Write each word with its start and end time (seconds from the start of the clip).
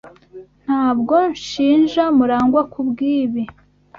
Ntabwo 0.63 1.15
nshinja 1.33 2.03
Murangwa 2.17 2.61
kubwibi. 2.73 3.41